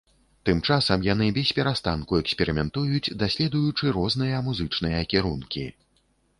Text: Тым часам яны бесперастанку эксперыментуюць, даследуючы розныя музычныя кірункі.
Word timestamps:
Тым 0.49 0.61
часам 0.69 1.03
яны 1.07 1.27
бесперастанку 1.35 2.17
эксперыментуюць, 2.23 3.03
даследуючы 3.25 3.95
розныя 4.01 4.43
музычныя 4.51 5.07
кірункі. 5.15 5.71